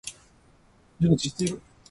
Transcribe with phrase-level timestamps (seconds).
[0.99, 1.61] 熟知している。